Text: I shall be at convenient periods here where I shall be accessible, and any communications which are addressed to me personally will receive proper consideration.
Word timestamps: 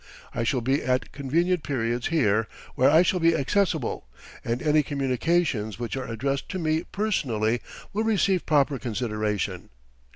I 0.33 0.43
shall 0.43 0.61
be 0.61 0.81
at 0.81 1.11
convenient 1.11 1.61
periods 1.61 2.07
here 2.07 2.47
where 2.73 2.89
I 2.89 3.03
shall 3.03 3.19
be 3.19 3.35
accessible, 3.35 4.07
and 4.43 4.59
any 4.59 4.81
communications 4.81 5.77
which 5.77 5.95
are 5.95 6.07
addressed 6.07 6.49
to 6.49 6.57
me 6.57 6.85
personally 6.91 7.61
will 7.93 8.03
receive 8.03 8.47
proper 8.47 8.79
consideration. 8.79 9.69